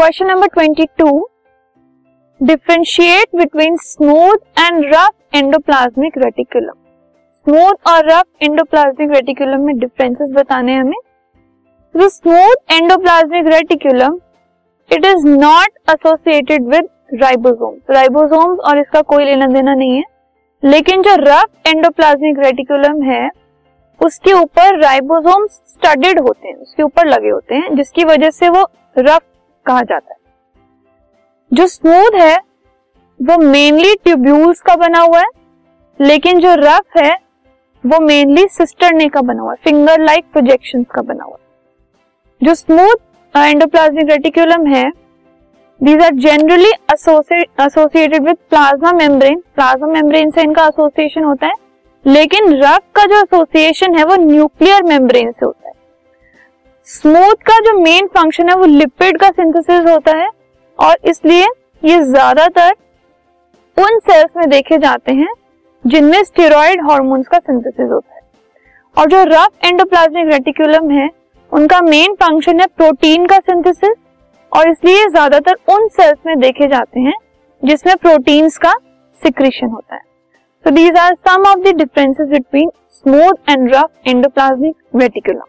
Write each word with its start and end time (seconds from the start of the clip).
Question 0.00 0.26
number 0.26 0.46
twenty 0.46 0.84
two 0.98 1.10
differentiate 2.40 3.36
between 3.36 3.76
smooth 3.76 4.60
and 4.60 4.84
rough 4.94 5.36
endoplasmic 5.36 6.16
reticulum 6.18 6.72
smooth 7.46 7.90
और 7.90 8.08
rough 8.08 8.42
endoplasmic 8.42 9.10
reticulum 9.10 9.66
में 9.66 9.78
differences 9.78 10.30
बताने 10.30 10.74
हमें। 10.74 10.96
तो 11.94 12.08
smooth 12.08 12.72
endoplasmic 12.72 13.52
reticulum 13.54 14.18
it 14.90 15.04
is 15.06 15.26
not 15.28 15.90
associated 15.90 16.68
with 16.68 16.88
ribosomes 17.22 17.96
ribosomes 17.96 18.58
और 18.60 18.78
इसका 18.80 19.02
कोई 19.04 19.24
लेना 19.24 19.46
देना 19.48 19.74
नहीं 19.74 19.96
है। 19.96 20.04
लेकिन 20.62 21.02
जो 21.02 21.16
रफ 21.20 21.68
एंडोप्लाज्मिक 21.68 22.38
रेटिकुलम 22.44 23.02
है, 23.02 23.28
उसके 24.00 24.32
ऊपर 24.32 24.80
राइबोसोम्स 24.82 25.60
स्टडेड 25.68 26.20
होते 26.20 26.48
हैं, 26.48 26.56
उसके 26.56 26.82
ऊपर 26.82 27.06
लगे 27.06 27.30
होते 27.30 27.54
हैं, 27.54 27.74
जिसकी 27.76 28.04
वजह 28.06 28.30
से 28.30 28.48
वो 28.48 28.68
रफ 28.98 29.22
कहा 29.70 29.82
जाता 29.82 30.12
है। 30.12 30.18
जो 31.50 31.66
स्मूथ 31.68 32.14
है, 32.16 32.36
वो 33.20 33.36
मेनली 33.40 33.94
ट्यूब्यूल्स 33.94 34.60
का 34.60 34.76
बना 34.76 35.00
हुआ 35.00 35.20
है, 35.20 35.26
लेकिन 36.00 36.38
जो 36.40 36.54
रफ 36.58 36.96
है, 36.96 37.12
वो 37.84 37.98
मेनली 38.00 38.46
सिस्टरने 38.48 39.08
का 39.08 39.20
बना 39.22 39.42
हुआ 39.42 39.52
है 39.52 39.58
फिंगर 39.64 40.00
लाइक 40.00 40.24
प्रोजेक्शन 40.32 40.82
का 40.84 41.02
बना 41.02 41.24
हुआ 41.24 41.34
है। 41.34 41.48
जो 42.40 42.54
स्मूथ 42.54 43.36
एंडोप्लाज्मिक 43.36 44.10
रेटिकुलम 44.10 44.66
है 44.66 44.90
these 45.80 46.02
are 46.02 46.14
generally 46.16 46.70
associated 46.92 48.22
with 48.22 48.36
plasma 48.50 48.92
membrane 48.92 49.42
plasma 49.54 49.88
membrane 49.88 50.30
से 50.30 50.42
इनका 50.42 50.66
एसोसिएशन 50.66 51.24
होता 51.24 51.46
है, 51.46 51.54
लेकिन 52.04 52.52
रफ 52.54 52.82
का 52.94 53.04
जो 53.06 53.16
एसोसिएशन 53.16 53.94
है, 53.94 54.04
वो 54.04 54.16
न्यूक्लियर 54.16 54.82
मेम्ब्रेन 54.84 55.30
से 55.30 55.46
होता 55.46 55.68
है। 55.68 55.74
स्मूथ 56.90 57.42
का 57.46 57.58
जो 57.60 57.72
मेन 57.80 58.06
फ़ंक्शन 58.14 58.48
है, 58.48 58.54
वो 58.54 58.64
लिपिड 58.66 59.18
का 59.20 59.28
सिंथेसिस 59.30 59.88
होता 59.88 60.16
है। 60.16 60.28
और 60.78 60.96
इसलिए 61.10 61.46
ये 61.82 62.00
ज़्यादातर 62.04 62.72
उन 63.76 63.98
सेल्स 64.00 64.30
में 64.36 64.48
देखे 64.50 64.78
जाते 64.78 65.12
हैं, 65.14 65.28
जिनमें 65.84 66.22
स्टेरॉइड 66.24 66.80
हार्मोन्स 66.88 67.28
का 67.28 67.38
सिंथेसिस 67.38 67.90
होता 67.90 68.14
है। 68.14 68.20
और 68.96 69.08
जो 69.10 69.22
रफ 69.24 69.64
एंडोप्लाज्मिक 69.64 70.32
रेटिकुलम 70.32 70.90
है, 70.90 71.08
उनका 71.52 71.80
मेन 71.80 72.14
फ़ंक्शन 72.22 72.60
है 72.60 72.66
प्रोटीन 72.76 73.26
का 73.26 73.38
सिंथेसिस 73.40 73.96
और 74.52 74.70
इसलिए 74.70 75.08
ज़्यादातर 75.08 75.74
उन 75.74 75.88
सेल्स 75.90 76.18
में 76.26 76.38
देखे 76.40 76.66
जाते 76.68 77.00
हैं, 77.00 77.14
जिसमें 77.62 77.94
प्रोटीन्स 77.96 78.58
का 78.58 78.72
सिक्रीशन 79.22 79.70
होता 79.70 79.94
है। 79.94 80.08
So 80.64 80.72
these 80.72 80.96
are 80.98 81.14
some 81.26 81.46
of 81.48 81.62
the 81.64 81.72
differences 81.74 82.28
between 82.30 82.70
smooth 82.96 83.38
and 83.48 83.72
rough 83.72 83.90
endoplasmic 84.06 84.74
reticulum. 84.94 85.48